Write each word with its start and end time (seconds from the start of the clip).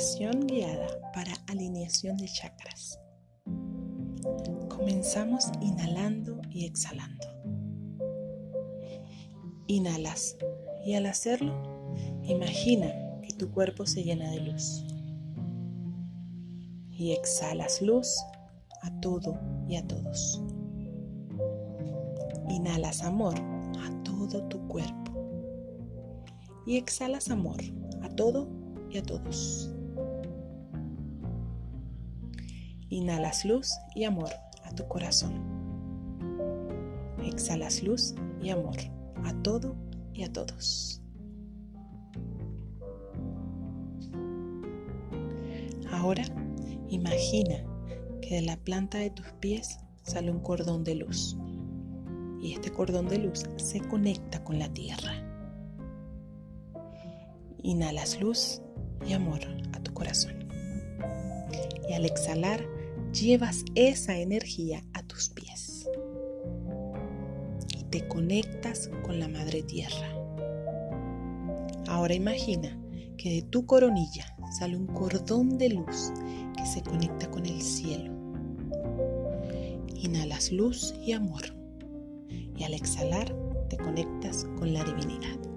Meditación 0.00 0.46
guiada 0.46 0.86
para 1.12 1.30
alineación 1.48 2.16
de 2.16 2.26
chakras. 2.26 2.98
Comenzamos 4.70 5.50
inhalando 5.60 6.40
y 6.50 6.64
exhalando. 6.64 7.26
Inhalas 9.66 10.38
y 10.86 10.94
al 10.94 11.04
hacerlo, 11.04 11.52
imagina 12.22 12.86
que 13.20 13.34
tu 13.34 13.50
cuerpo 13.50 13.84
se 13.84 14.02
llena 14.02 14.30
de 14.30 14.40
luz. 14.40 14.86
Y 16.90 17.12
exhalas 17.12 17.82
luz 17.82 18.16
a 18.80 19.00
todo 19.02 19.38
y 19.68 19.76
a 19.76 19.86
todos. 19.86 20.40
Inhalas 22.48 23.02
amor 23.02 23.34
a 23.38 24.02
todo 24.02 24.48
tu 24.48 24.66
cuerpo. 24.66 25.12
Y 26.66 26.78
exhalas 26.78 27.28
amor 27.28 27.60
a 28.00 28.08
todo 28.08 28.48
y 28.88 28.96
a 28.96 29.02
todos. 29.02 29.70
Inhalas 32.92 33.44
luz 33.44 33.70
y 33.94 34.02
amor 34.02 34.30
a 34.64 34.74
tu 34.74 34.88
corazón. 34.88 35.32
Exhalas 37.24 37.84
luz 37.84 38.16
y 38.42 38.50
amor 38.50 38.76
a 39.24 39.32
todo 39.42 39.76
y 40.12 40.24
a 40.24 40.32
todos. 40.32 41.00
Ahora 45.92 46.24
imagina 46.88 47.64
que 48.20 48.34
de 48.34 48.42
la 48.42 48.56
planta 48.56 48.98
de 48.98 49.10
tus 49.10 49.26
pies 49.38 49.78
sale 50.02 50.32
un 50.32 50.40
cordón 50.40 50.82
de 50.82 50.96
luz 50.96 51.36
y 52.42 52.54
este 52.54 52.72
cordón 52.72 53.08
de 53.08 53.18
luz 53.18 53.44
se 53.54 53.80
conecta 53.80 54.42
con 54.42 54.58
la 54.58 54.68
tierra. 54.68 55.12
Inhalas 57.62 58.20
luz 58.20 58.62
y 59.06 59.12
amor 59.12 59.40
a 59.74 59.80
tu 59.80 59.94
corazón. 59.94 60.48
Y 61.88 61.92
al 61.92 62.04
exhalar, 62.04 62.60
llevas 63.12 63.64
esa 63.74 64.16
energía 64.18 64.82
a 64.94 65.02
tus 65.02 65.28
pies. 65.30 65.88
Y 67.76 67.84
te 67.84 68.06
conectas 68.06 68.90
con 69.02 69.18
la 69.18 69.28
madre 69.28 69.62
tierra. 69.62 70.14
Ahora 71.88 72.14
imagina 72.14 72.78
que 73.16 73.30
de 73.34 73.42
tu 73.42 73.66
coronilla 73.66 74.36
sale 74.58 74.76
un 74.76 74.86
cordón 74.86 75.58
de 75.58 75.70
luz 75.70 76.12
que 76.56 76.66
se 76.66 76.82
conecta 76.82 77.30
con 77.30 77.46
el 77.46 77.60
cielo. 77.60 78.12
Inhalas 79.96 80.52
luz 80.52 80.94
y 81.04 81.12
amor. 81.12 81.42
Y 82.56 82.64
al 82.64 82.74
exhalar, 82.74 83.34
te 83.68 83.76
conectas 83.76 84.46
con 84.58 84.72
la 84.72 84.84
divinidad. 84.84 85.49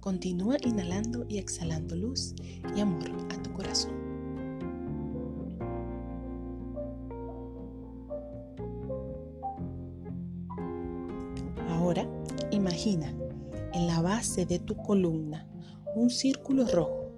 Continúa 0.00 0.56
inhalando 0.64 1.26
y 1.28 1.36
exhalando 1.36 1.94
luz 1.94 2.34
y 2.74 2.80
amor 2.80 3.10
a 3.30 3.42
tu 3.42 3.52
corazón. 3.52 3.92
Ahora 11.68 12.08
imagina 12.50 13.14
en 13.74 13.86
la 13.86 14.00
base 14.00 14.46
de 14.46 14.58
tu 14.58 14.74
columna 14.74 15.46
un 15.94 16.08
círculo 16.08 16.66
rojo, 16.66 17.12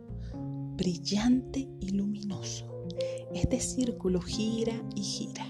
brillante 0.76 1.68
y 1.80 1.90
luminoso. 1.90 2.66
Este 3.32 3.60
círculo 3.60 4.20
gira 4.20 4.74
y 4.96 5.02
gira. 5.02 5.46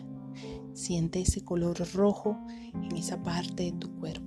Siente 0.74 1.20
ese 1.20 1.42
color 1.42 1.76
rojo 1.94 2.36
en 2.74 2.96
esa 2.96 3.22
parte 3.22 3.64
de 3.64 3.72
tu 3.72 3.90
cuerpo 3.98 4.21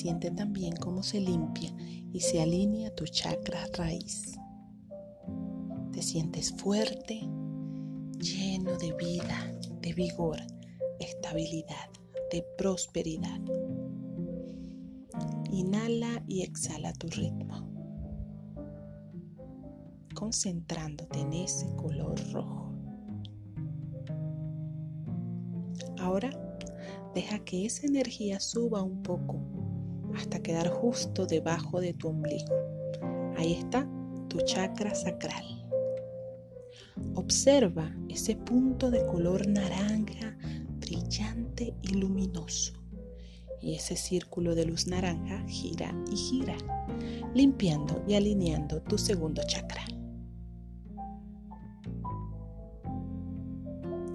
siente 0.00 0.30
también 0.30 0.74
cómo 0.76 1.02
se 1.02 1.20
limpia 1.20 1.74
y 2.10 2.20
se 2.20 2.40
alinea 2.40 2.94
tu 2.94 3.04
chakra 3.04 3.66
raíz. 3.74 4.38
Te 5.92 6.00
sientes 6.00 6.52
fuerte, 6.52 7.20
lleno 8.18 8.78
de 8.78 8.94
vida, 8.94 9.52
de 9.82 9.92
vigor, 9.92 10.38
estabilidad, 11.00 11.90
de 12.32 12.42
prosperidad. 12.56 13.40
Inhala 15.50 16.24
y 16.26 16.44
exhala 16.44 16.94
tu 16.94 17.08
ritmo, 17.08 17.68
concentrándote 20.14 21.20
en 21.20 21.34
ese 21.34 21.66
color 21.76 22.18
rojo. 22.32 22.72
Ahora 25.98 26.30
deja 27.14 27.38
que 27.40 27.66
esa 27.66 27.86
energía 27.86 28.40
suba 28.40 28.82
un 28.82 29.02
poco 29.02 29.59
hasta 30.16 30.42
quedar 30.42 30.68
justo 30.68 31.26
debajo 31.26 31.80
de 31.80 31.94
tu 31.94 32.08
ombligo. 32.08 32.54
Ahí 33.36 33.54
está 33.54 33.88
tu 34.28 34.38
chakra 34.40 34.94
sacral. 34.94 35.44
Observa 37.14 37.94
ese 38.08 38.36
punto 38.36 38.90
de 38.90 39.04
color 39.06 39.46
naranja 39.48 40.36
brillante 40.78 41.74
y 41.82 41.94
luminoso. 41.94 42.74
Y 43.62 43.74
ese 43.74 43.96
círculo 43.96 44.54
de 44.54 44.64
luz 44.64 44.86
naranja 44.86 45.44
gira 45.46 45.94
y 46.10 46.16
gira, 46.16 46.56
limpiando 47.34 48.02
y 48.08 48.14
alineando 48.14 48.80
tu 48.82 48.96
segundo 48.96 49.42
chakra. 49.46 49.84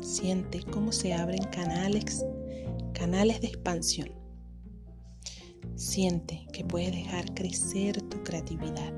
Siente 0.02 0.62
cómo 0.72 0.92
se 0.92 1.14
abren 1.14 1.44
canales, 1.52 2.26
canales 2.94 3.42
de 3.42 3.48
expansión 3.48 4.25
Siente 5.76 6.48
que 6.54 6.64
puedes 6.64 6.94
dejar 6.94 7.34
crecer 7.34 8.02
tu 8.04 8.24
creatividad 8.24 8.94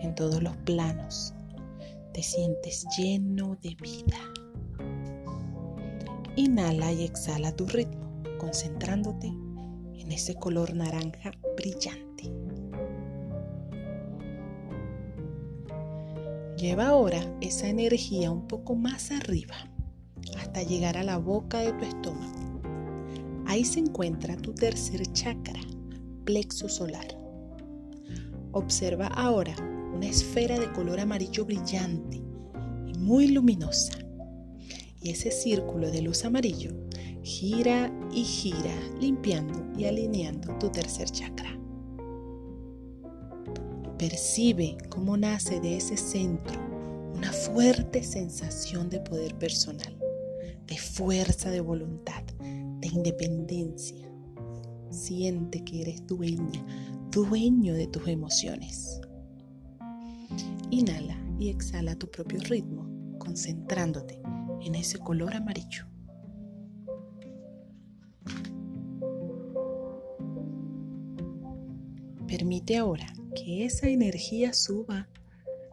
en 0.00 0.14
todos 0.14 0.40
los 0.40 0.56
planos. 0.58 1.34
Te 2.14 2.22
sientes 2.22 2.86
lleno 2.96 3.56
de 3.62 3.76
vida. 3.82 4.18
Inhala 6.36 6.92
y 6.92 7.04
exhala 7.04 7.54
tu 7.54 7.66
ritmo, 7.66 8.22
concentrándote 8.38 9.26
en 9.26 10.12
ese 10.12 10.36
color 10.36 10.72
naranja 10.72 11.32
brillante. 11.56 12.32
Lleva 16.56 16.88
ahora 16.88 17.20
esa 17.40 17.68
energía 17.68 18.30
un 18.30 18.46
poco 18.46 18.76
más 18.76 19.10
arriba 19.10 19.56
hasta 20.38 20.62
llegar 20.62 20.96
a 20.96 21.02
la 21.02 21.18
boca 21.18 21.58
de 21.58 21.72
tu 21.72 21.84
estómago. 21.84 22.38
Ahí 23.46 23.64
se 23.64 23.80
encuentra 23.80 24.36
tu 24.36 24.52
tercer 24.52 25.02
chakra, 25.12 25.60
plexo 26.28 26.68
solar. 26.68 27.06
Observa 28.52 29.06
ahora 29.06 29.56
una 29.94 30.08
esfera 30.08 30.58
de 30.58 30.70
color 30.72 31.00
amarillo 31.00 31.46
brillante 31.46 32.18
y 32.86 32.98
muy 32.98 33.28
luminosa. 33.28 33.94
Y 35.00 35.08
ese 35.08 35.30
círculo 35.30 35.90
de 35.90 36.02
luz 36.02 36.26
amarillo 36.26 36.72
gira 37.22 37.90
y 38.12 38.24
gira, 38.24 38.74
limpiando 39.00 39.64
y 39.78 39.86
alineando 39.86 40.54
tu 40.58 40.68
tercer 40.68 41.08
chakra. 41.08 41.58
Percibe 43.98 44.76
cómo 44.90 45.16
nace 45.16 45.60
de 45.60 45.78
ese 45.78 45.96
centro 45.96 46.60
una 47.14 47.32
fuerte 47.32 48.02
sensación 48.02 48.90
de 48.90 49.00
poder 49.00 49.34
personal, 49.36 49.98
de 50.66 50.76
fuerza 50.76 51.48
de 51.48 51.62
voluntad, 51.62 52.22
de 52.38 52.86
independencia 52.86 54.07
Siente 54.90 55.64
que 55.64 55.82
eres 55.82 56.06
dueña, 56.06 56.64
dueño 57.10 57.74
de 57.74 57.86
tus 57.86 58.06
emociones. 58.08 59.00
Inhala 60.70 61.16
y 61.38 61.50
exhala 61.50 61.92
a 61.92 61.96
tu 61.96 62.10
propio 62.10 62.40
ritmo, 62.40 62.88
concentrándote 63.18 64.20
en 64.62 64.74
ese 64.74 64.98
color 64.98 65.34
amarillo. 65.34 65.86
Permite 72.26 72.76
ahora 72.76 73.06
que 73.34 73.64
esa 73.64 73.88
energía 73.88 74.52
suba 74.52 75.08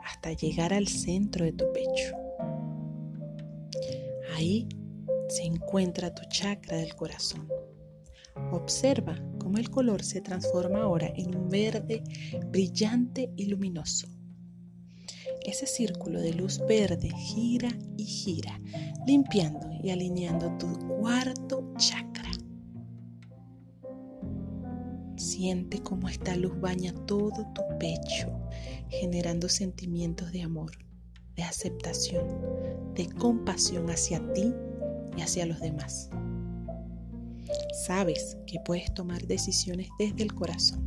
hasta 0.03 0.31
llegar 0.33 0.73
al 0.73 0.87
centro 0.87 1.43
de 1.43 1.51
tu 1.51 1.65
pecho. 1.73 2.15
Ahí 4.35 4.67
se 5.27 5.43
encuentra 5.43 6.13
tu 6.13 6.21
chakra 6.29 6.77
del 6.77 6.95
corazón. 6.95 7.54
Observa 8.55 9.21
cómo 9.37 9.57
el 9.57 9.69
color 9.69 10.01
se 10.01 10.21
transforma 10.21 10.83
ahora 10.83 11.11
en 11.17 11.35
un 11.35 11.49
verde 11.49 12.01
brillante 12.51 13.29
y 13.35 13.47
luminoso. 13.47 14.07
Ese 15.45 15.67
círculo 15.67 16.21
de 16.21 16.33
luz 16.33 16.61
verde 16.65 17.09
gira 17.09 17.69
y 17.97 18.05
gira, 18.05 18.59
limpiando 19.05 19.69
y 19.83 19.89
alineando 19.89 20.57
tu 20.57 20.67
cuarto 20.87 21.73
chakra. 21.77 22.31
Siente 25.17 25.79
cómo 25.79 26.07
esta 26.07 26.35
luz 26.37 26.57
baña 26.61 26.93
todo 27.05 27.45
tu 27.53 27.61
pecho, 27.77 28.31
generando 28.87 29.49
sentimientos 29.49 30.31
de 30.31 30.43
amor, 30.43 30.71
de 31.35 31.43
aceptación, 31.43 32.25
de 32.93 33.09
compasión 33.09 33.89
hacia 33.89 34.19
ti 34.31 34.53
y 35.17 35.21
hacia 35.21 35.45
los 35.45 35.59
demás. 35.59 36.09
Sabes 37.85 38.37
que 38.47 38.59
puedes 38.59 38.93
tomar 38.93 39.25
decisiones 39.27 39.89
desde 39.99 40.23
el 40.23 40.33
corazón. 40.33 40.83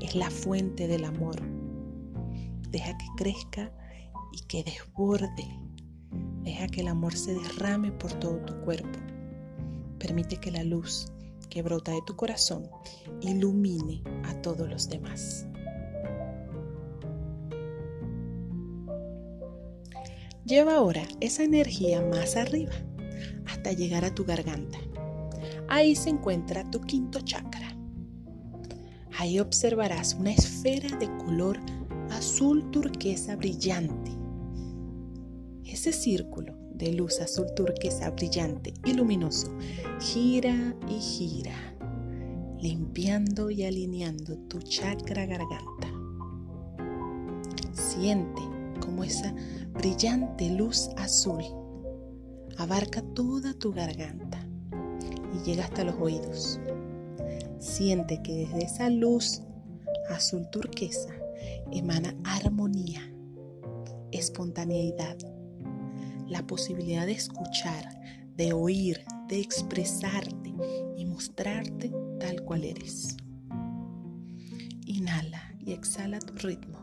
es 0.00 0.14
la 0.14 0.30
fuente 0.30 0.86
del 0.86 1.04
amor. 1.04 1.40
Deja 2.70 2.96
que 2.98 3.06
crezca 3.16 3.72
y 4.32 4.40
que 4.46 4.62
desborde. 4.64 5.46
Deja 6.42 6.66
que 6.66 6.82
el 6.82 6.88
amor 6.88 7.14
se 7.16 7.34
derrame 7.34 7.92
por 7.92 8.12
todo 8.14 8.38
tu 8.44 8.54
cuerpo. 8.60 8.98
Permite 9.98 10.36
que 10.36 10.50
la 10.50 10.62
luz 10.62 11.06
que 11.48 11.62
brota 11.62 11.92
de 11.92 12.02
tu 12.04 12.16
corazón 12.16 12.68
ilumine 13.22 14.02
a 14.24 14.34
todos 14.42 14.68
los 14.68 14.88
demás. 14.88 15.46
Lleva 20.44 20.74
ahora 20.74 21.02
esa 21.20 21.44
energía 21.44 22.02
más 22.02 22.36
arriba 22.36 22.72
hasta 23.46 23.72
llegar 23.72 24.04
a 24.04 24.14
tu 24.14 24.24
garganta. 24.24 24.78
Ahí 25.74 25.96
se 25.96 26.08
encuentra 26.08 26.70
tu 26.70 26.80
quinto 26.82 27.18
chakra. 27.22 27.76
Ahí 29.18 29.40
observarás 29.40 30.14
una 30.14 30.30
esfera 30.30 30.96
de 30.98 31.08
color 31.16 31.58
azul 32.12 32.70
turquesa 32.70 33.34
brillante. 33.34 34.12
Ese 35.64 35.92
círculo 35.92 36.54
de 36.74 36.92
luz 36.92 37.20
azul 37.20 37.46
turquesa 37.56 38.08
brillante 38.10 38.72
y 38.84 38.92
luminoso 38.92 39.52
gira 39.98 40.76
y 40.88 41.00
gira, 41.00 41.76
limpiando 42.60 43.50
y 43.50 43.64
alineando 43.64 44.38
tu 44.46 44.60
chakra 44.60 45.26
garganta. 45.26 45.88
Siente 47.72 48.42
como 48.78 49.02
esa 49.02 49.34
brillante 49.72 50.50
luz 50.50 50.90
azul 50.96 51.42
abarca 52.58 53.02
toda 53.02 53.54
tu 53.54 53.72
garganta 53.72 54.23
y 55.34 55.44
llega 55.44 55.64
hasta 55.64 55.84
los 55.84 55.96
oídos. 55.96 56.60
Siente 57.58 58.22
que 58.22 58.34
desde 58.34 58.64
esa 58.64 58.90
luz 58.90 59.42
azul 60.10 60.48
turquesa 60.50 61.14
emana 61.72 62.14
armonía, 62.24 63.00
espontaneidad, 64.12 65.16
la 66.28 66.46
posibilidad 66.46 67.06
de 67.06 67.12
escuchar, 67.12 68.00
de 68.36 68.52
oír, 68.52 69.00
de 69.28 69.40
expresarte 69.40 70.54
y 70.96 71.06
mostrarte 71.06 71.92
tal 72.20 72.42
cual 72.42 72.64
eres. 72.64 73.16
Inhala 74.86 75.54
y 75.58 75.72
exhala 75.72 76.18
tu 76.18 76.34
ritmo, 76.34 76.78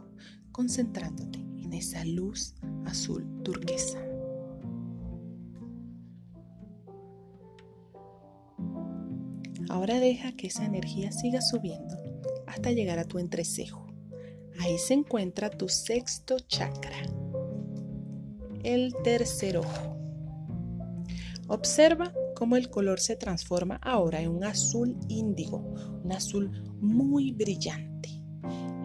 concentrándote 0.51 1.39
en 1.39 1.73
esa 1.73 2.03
luz 2.05 2.55
azul 2.85 3.25
turquesa. 3.43 4.10
Ahora 9.71 10.01
deja 10.01 10.33
que 10.33 10.47
esa 10.47 10.65
energía 10.65 11.13
siga 11.13 11.39
subiendo 11.39 11.95
hasta 12.45 12.71
llegar 12.71 12.99
a 12.99 13.05
tu 13.05 13.19
entrecejo. 13.19 13.87
Ahí 14.59 14.77
se 14.77 14.93
encuentra 14.93 15.49
tu 15.49 15.69
sexto 15.69 16.37
chakra, 16.39 16.97
el 18.63 18.93
tercer 19.01 19.55
ojo. 19.55 19.97
Observa 21.47 22.13
cómo 22.35 22.57
el 22.57 22.69
color 22.69 22.99
se 22.99 23.15
transforma 23.15 23.77
ahora 23.81 24.21
en 24.21 24.31
un 24.31 24.43
azul 24.43 24.97
índigo, 25.07 25.59
un 26.03 26.11
azul 26.11 26.51
muy 26.81 27.31
brillante. 27.31 28.09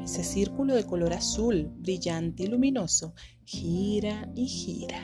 Ese 0.04 0.22
círculo 0.22 0.76
de 0.76 0.86
color 0.86 1.14
azul, 1.14 1.68
brillante 1.78 2.44
y 2.44 2.46
luminoso, 2.46 3.12
gira 3.44 4.30
y 4.36 4.46
gira, 4.46 5.02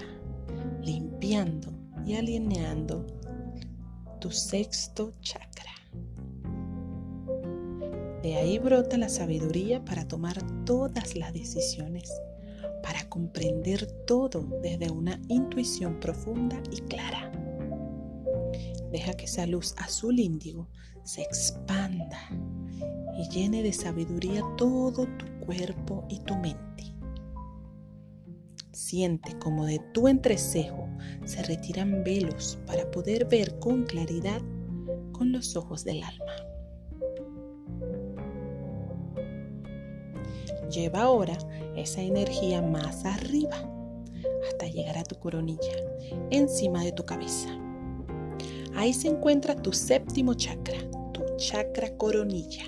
limpiando 0.80 1.74
y 2.06 2.14
alineando 2.14 3.04
tu 4.20 4.30
sexto 4.30 5.12
chakra. 5.20 5.51
De 8.22 8.36
ahí 8.36 8.60
brota 8.60 8.96
la 8.96 9.08
sabiduría 9.08 9.84
para 9.84 10.06
tomar 10.06 10.40
todas 10.64 11.16
las 11.16 11.32
decisiones, 11.32 12.08
para 12.80 13.08
comprender 13.08 13.84
todo 14.06 14.46
desde 14.62 14.90
una 14.92 15.20
intuición 15.26 15.98
profunda 15.98 16.62
y 16.70 16.82
clara. 16.82 17.32
Deja 18.92 19.14
que 19.14 19.24
esa 19.24 19.44
luz 19.46 19.74
azul 19.76 20.20
índigo 20.20 20.68
se 21.02 21.22
expanda 21.22 22.20
y 23.18 23.28
llene 23.28 23.60
de 23.62 23.72
sabiduría 23.72 24.42
todo 24.56 25.06
tu 25.18 25.26
cuerpo 25.44 26.06
y 26.08 26.20
tu 26.20 26.36
mente. 26.36 26.94
Siente 28.70 29.36
como 29.40 29.66
de 29.66 29.80
tu 29.92 30.06
entrecejo 30.06 30.88
se 31.24 31.42
retiran 31.42 32.04
velos 32.04 32.58
para 32.66 32.88
poder 32.90 33.26
ver 33.26 33.58
con 33.58 33.82
claridad 33.82 34.40
con 35.10 35.32
los 35.32 35.56
ojos 35.56 35.84
del 35.84 36.04
alma. 36.04 36.51
Lleva 40.72 41.02
ahora 41.02 41.36
esa 41.76 42.00
energía 42.00 42.62
más 42.62 43.04
arriba 43.04 43.56
hasta 44.48 44.66
llegar 44.66 44.96
a 44.96 45.04
tu 45.04 45.16
coronilla, 45.16 45.72
encima 46.30 46.82
de 46.82 46.92
tu 46.92 47.04
cabeza. 47.04 47.48
Ahí 48.74 48.94
se 48.94 49.08
encuentra 49.08 49.54
tu 49.54 49.74
séptimo 49.74 50.32
chakra, 50.32 50.78
tu 51.12 51.22
chakra 51.36 51.94
coronilla. 51.98 52.64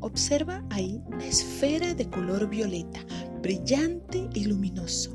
Observa 0.00 0.66
ahí 0.70 1.00
una 1.06 1.24
esfera 1.24 1.94
de 1.94 2.10
color 2.10 2.48
violeta, 2.48 2.98
brillante 3.40 4.28
y 4.34 4.46
luminoso. 4.46 5.12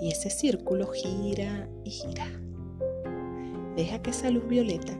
Y 0.00 0.10
ese 0.10 0.30
círculo 0.30 0.86
gira 0.86 1.68
y 1.84 1.90
gira. 1.90 2.26
Deja 3.76 4.00
que 4.00 4.10
esa 4.10 4.30
luz 4.30 4.48
violeta 4.48 4.98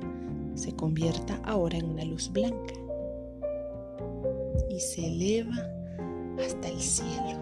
se 0.54 0.76
convierta 0.76 1.40
ahora 1.44 1.78
en 1.78 1.86
una 1.86 2.04
luz 2.04 2.30
blanca 2.30 2.74
y 4.70 4.78
se 4.80 5.06
eleva 5.06 5.56
hasta 6.38 6.68
el 6.68 6.80
cielo. 6.80 7.38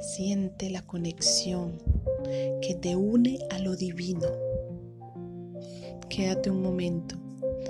Siente 0.00 0.70
la 0.70 0.82
conexión 0.82 1.78
que 2.60 2.74
te 2.74 2.94
une 2.94 3.38
a 3.50 3.58
lo 3.58 3.74
divino. 3.74 4.28
Quédate 6.08 6.50
un 6.50 6.62
momento 6.62 7.16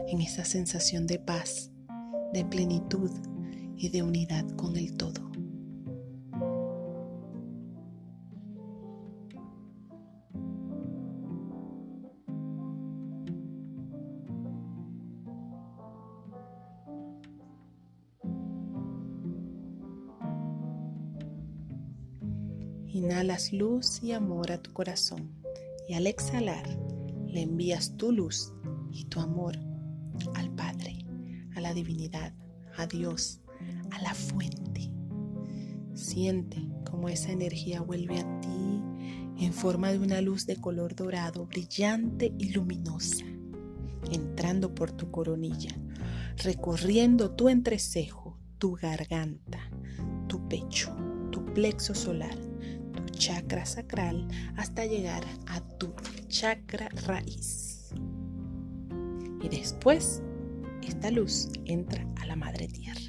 en 0.08 0.20
esa 0.20 0.44
sensación 0.44 1.06
de 1.06 1.18
paz, 1.18 1.70
de 2.32 2.44
plenitud 2.44 3.10
y 3.76 3.88
de 3.88 4.02
unidad 4.02 4.46
con 4.56 4.76
el 4.76 4.96
todo. 4.96 5.35
Inhalas 23.06 23.52
luz 23.52 24.02
y 24.02 24.10
amor 24.10 24.50
a 24.50 24.58
tu 24.58 24.72
corazón 24.72 25.30
y 25.88 25.94
al 25.94 26.08
exhalar 26.08 26.68
le 27.28 27.42
envías 27.42 27.96
tu 27.96 28.10
luz 28.10 28.52
y 28.90 29.04
tu 29.04 29.20
amor 29.20 29.56
al 30.34 30.50
Padre, 30.56 31.06
a 31.54 31.60
la 31.60 31.72
divinidad, 31.72 32.34
a 32.76 32.88
Dios, 32.88 33.42
a 33.92 34.02
la 34.02 34.12
fuente. 34.12 34.90
Siente 35.94 36.66
cómo 36.90 37.08
esa 37.08 37.30
energía 37.30 37.80
vuelve 37.80 38.18
a 38.18 38.40
ti 38.40 38.82
en 39.38 39.52
forma 39.52 39.92
de 39.92 40.00
una 40.00 40.20
luz 40.20 40.44
de 40.44 40.56
color 40.56 40.96
dorado, 40.96 41.46
brillante 41.46 42.34
y 42.36 42.48
luminosa, 42.54 43.24
entrando 44.10 44.74
por 44.74 44.90
tu 44.90 45.12
coronilla, 45.12 45.78
recorriendo 46.38 47.30
tu 47.30 47.48
entrecejo, 47.48 48.36
tu 48.58 48.72
garganta, 48.72 49.60
tu 50.26 50.48
pecho, 50.48 50.92
tu 51.30 51.44
plexo 51.54 51.94
solar 51.94 52.45
chakra 53.16 53.64
sacral 53.66 54.28
hasta 54.56 54.86
llegar 54.86 55.24
a 55.46 55.60
tu 55.78 55.92
chakra 56.28 56.88
raíz. 57.06 57.90
Y 59.42 59.48
después, 59.48 60.22
esta 60.82 61.10
luz 61.10 61.48
entra 61.64 62.06
a 62.20 62.26
la 62.26 62.36
madre 62.36 62.68
tierra. 62.68 63.00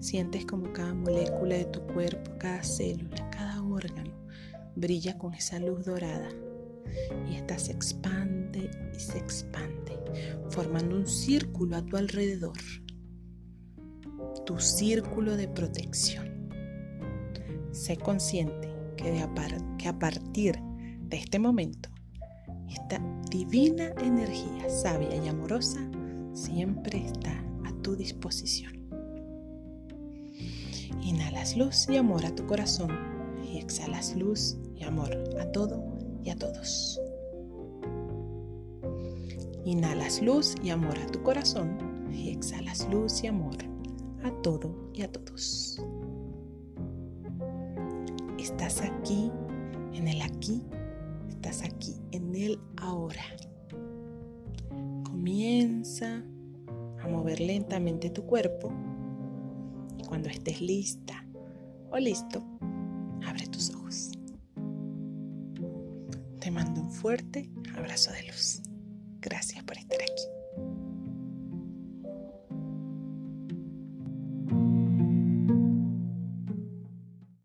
Sientes 0.00 0.46
como 0.46 0.72
cada 0.72 0.94
molécula 0.94 1.56
de 1.56 1.64
tu 1.66 1.80
cuerpo, 1.88 2.30
cada 2.38 2.62
célula, 2.62 3.28
cada 3.30 3.62
órgano 3.62 4.18
brilla 4.74 5.18
con 5.18 5.34
esa 5.34 5.58
luz 5.58 5.84
dorada 5.84 6.28
y 7.28 7.34
esta 7.34 7.58
se 7.58 7.72
expande 7.72 8.70
y 8.94 9.00
se 9.00 9.18
expande, 9.18 9.98
formando 10.50 10.96
un 10.96 11.06
círculo 11.06 11.76
a 11.76 11.84
tu 11.84 11.96
alrededor, 11.96 12.56
tu 14.46 14.58
círculo 14.60 15.36
de 15.36 15.48
protección. 15.48 16.27
Sé 17.72 17.96
consciente 17.96 18.74
que, 18.96 19.26
que 19.78 19.88
a 19.88 19.98
partir 19.98 20.58
de 21.08 21.16
este 21.16 21.38
momento, 21.38 21.88
esta 22.68 23.00
divina 23.30 23.92
energía 24.02 24.68
sabia 24.68 25.14
y 25.16 25.28
amorosa 25.28 25.80
siempre 26.32 27.04
está 27.06 27.32
a 27.64 27.72
tu 27.82 27.96
disposición. 27.96 28.78
Inhalas 31.02 31.56
luz 31.56 31.88
y 31.88 31.96
amor 31.96 32.24
a 32.26 32.34
tu 32.34 32.46
corazón 32.46 32.90
y 33.42 33.58
exhalas 33.58 34.14
luz 34.16 34.56
y 34.76 34.84
amor 34.84 35.10
a 35.40 35.50
todo 35.52 35.82
y 36.22 36.30
a 36.30 36.36
todos. 36.36 37.00
Inhalas 39.64 40.22
luz 40.22 40.54
y 40.62 40.70
amor 40.70 40.98
a 40.98 41.06
tu 41.06 41.22
corazón 41.22 41.78
y 42.12 42.30
exhalas 42.30 42.88
luz 42.90 43.22
y 43.22 43.26
amor 43.26 43.56
a 44.24 44.30
todo 44.42 44.90
y 44.94 45.02
a 45.02 45.12
todos. 45.12 45.80
Estás 48.50 48.80
aquí, 48.80 49.30
en 49.92 50.08
el 50.08 50.22
aquí, 50.22 50.62
estás 51.28 51.62
aquí, 51.62 51.94
en 52.12 52.34
el 52.34 52.58
ahora. 52.78 53.22
Comienza 55.04 56.24
a 56.98 57.08
mover 57.08 57.40
lentamente 57.40 58.08
tu 58.08 58.24
cuerpo 58.24 58.72
y 59.98 60.04
cuando 60.04 60.30
estés 60.30 60.62
lista 60.62 61.26
o 61.90 61.98
listo, 61.98 62.42
abre 63.26 63.46
tus 63.48 63.74
ojos. 63.74 64.12
Te 66.40 66.50
mando 66.50 66.80
un 66.80 66.90
fuerte 66.90 67.50
abrazo 67.76 68.12
de 68.12 68.28
luz. 68.28 68.62
Gracias 69.20 69.62
por 69.62 69.76
estar 69.76 70.00
aquí. 70.00 70.37